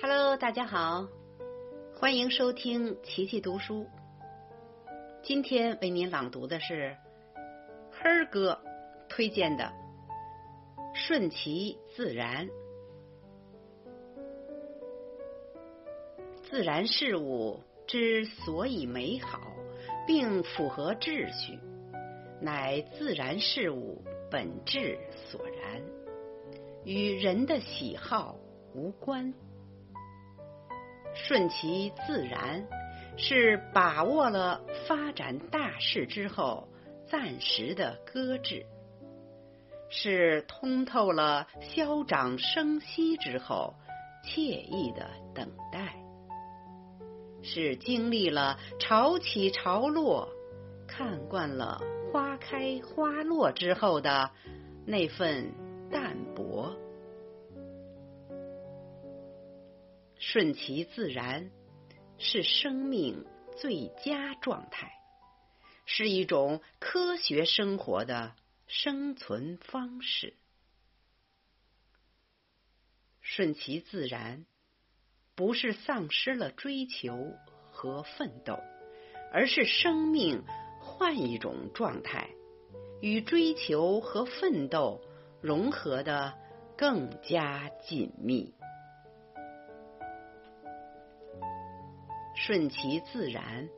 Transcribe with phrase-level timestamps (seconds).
[0.00, 1.08] Hello，大家好，
[1.96, 3.84] 欢迎收听琪琪读书。
[5.24, 6.96] 今天为您朗读的是
[7.90, 8.60] 黑儿哥
[9.08, 9.64] 推荐的
[10.94, 12.46] 《顺其自然》。
[16.48, 19.40] 自然事物之所以美好，
[20.06, 21.58] 并符合秩序，
[22.40, 24.96] 乃自然事物本质
[25.28, 25.82] 所然，
[26.84, 28.36] 与人的喜好
[28.76, 29.34] 无关。
[31.14, 32.66] 顺其自然，
[33.16, 36.68] 是把握了发展大势之后
[37.06, 38.64] 暂时的搁置，
[39.90, 43.74] 是通透了消长生息之后
[44.24, 45.96] 惬意的等待，
[47.42, 50.28] 是经历了潮起潮落、
[50.86, 51.80] 看惯了
[52.12, 54.30] 花开花落之后的
[54.86, 55.52] 那份
[55.90, 56.76] 淡泊。
[60.18, 61.50] 顺其自然
[62.18, 63.24] 是生命
[63.56, 64.90] 最佳状态，
[65.86, 68.34] 是一种科学生活的
[68.66, 70.34] 生存方式。
[73.20, 74.44] 顺其自然
[75.36, 77.34] 不是丧失了追求
[77.70, 78.58] 和奋斗，
[79.32, 80.42] 而是生命
[80.80, 82.30] 换一种状态，
[83.00, 85.00] 与追求和奋斗
[85.40, 86.36] 融合的
[86.76, 88.54] 更加紧密。
[92.40, 93.68] 顺其自然，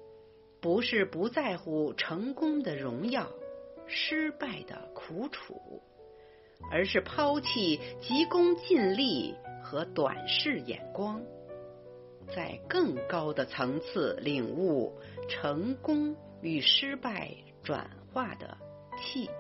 [0.61, 3.27] 不是不在乎成功的荣耀、
[3.87, 5.83] 失败的苦楚，
[6.71, 11.23] 而是抛弃急功近利和短视眼光，
[12.35, 14.93] 在更高的层次领悟
[15.27, 18.59] 成功与失败转化的
[18.99, 19.31] 契机。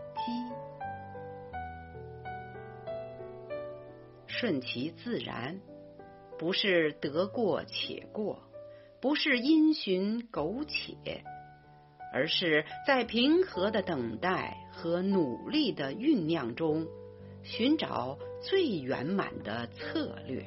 [4.26, 5.60] 顺其自然，
[6.38, 8.49] 不是得过且过。
[9.00, 11.24] 不是因循苟且，
[12.12, 16.86] 而是在平和的等待和努力的酝酿中，
[17.42, 20.44] 寻找最圆满的策略。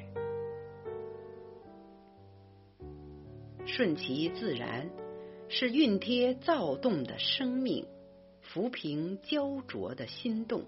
[3.66, 4.89] 顺其自然，
[5.49, 7.88] 是熨贴躁动的生命，
[8.44, 10.66] 抚平焦灼的心动，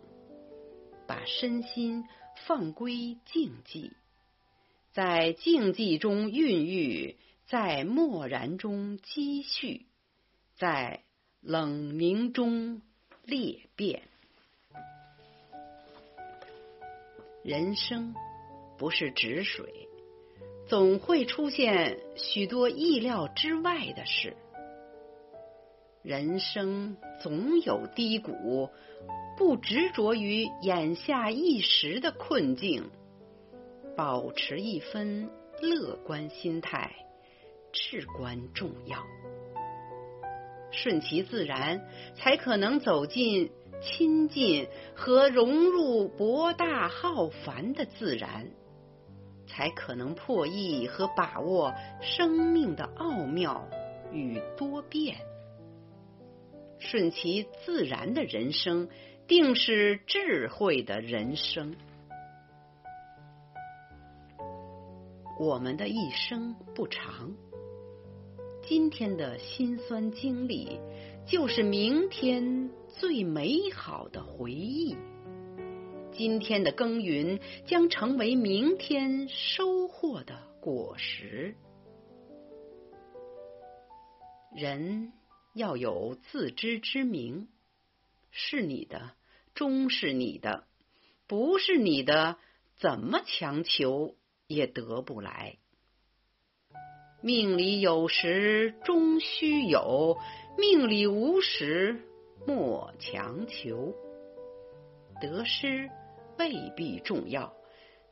[1.06, 2.06] 把身心
[2.48, 3.92] 放归静寂，
[4.92, 7.18] 在静寂中孕育。
[7.48, 9.86] 在漠然中积蓄，
[10.56, 11.04] 在
[11.42, 12.82] 冷凝中
[13.24, 14.02] 裂变。
[17.44, 18.16] 人生
[18.80, 19.88] 不是止水，
[20.68, 24.36] 总会出现许多意料之外的事。
[26.02, 28.72] 人生总有低谷，
[29.38, 32.90] 不执着于眼下一时的困境，
[33.96, 35.30] 保持一分
[35.62, 37.05] 乐观心态。
[37.76, 38.98] 至关重要，
[40.72, 48.48] 顺其自然，才可能走进亲近和融入博大浩繁的自然，
[49.46, 53.68] 才可能破译和把握生命的奥妙
[54.14, 55.18] 与多变。
[56.80, 58.88] 顺其自然的人生，
[59.28, 61.76] 定是智慧的人生。
[65.38, 67.36] 我们的一生不长。
[68.68, 70.80] 今天的辛酸经历，
[71.28, 74.98] 就是明天最美好的回忆。
[76.12, 81.56] 今天的耕耘，将成为明天收获的果实。
[84.56, 85.14] 人
[85.54, 87.48] 要有自知之明，
[88.32, 89.12] 是你的
[89.54, 90.66] 终是你的，
[91.28, 92.40] 不是你的，
[92.78, 94.16] 怎么强求
[94.48, 95.60] 也得不来。
[97.26, 100.16] 命里有时终须有，
[100.60, 102.00] 命里无时
[102.46, 103.96] 莫强求。
[105.20, 105.90] 得失
[106.38, 107.52] 未必重要，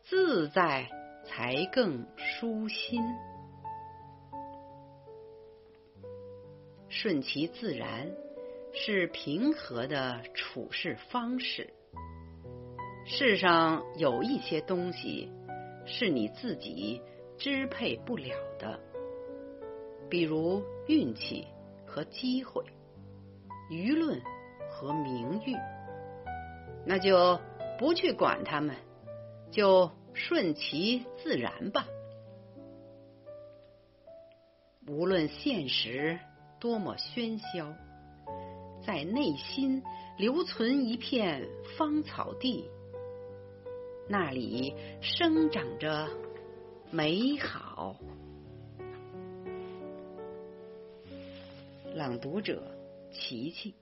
[0.02, 0.90] 自在
[1.24, 3.04] 才更舒心。
[6.90, 8.10] 顺其自然
[8.74, 11.72] 是平和的处事方式。
[13.06, 15.30] 世上有一些东西
[15.86, 17.00] 是你自己
[17.38, 18.80] 支配不了的。
[20.10, 21.48] 比如运气
[21.86, 22.64] 和机会，
[23.72, 24.22] 舆论
[24.70, 25.56] 和名誉，
[26.86, 27.40] 那就
[27.80, 28.76] 不去管他们，
[29.52, 31.88] 就顺其自然吧。
[34.88, 36.20] 无论现实
[36.60, 37.74] 多么喧嚣，
[38.86, 39.82] 在内心
[40.18, 41.48] 留存一片
[41.78, 42.70] 芳草地，
[44.10, 46.10] 那里生长着
[46.92, 47.96] 美好。
[51.96, 52.60] 朗读者：
[53.12, 53.76] 琪琪，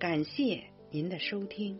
[0.00, 1.78] 感谢您的收听。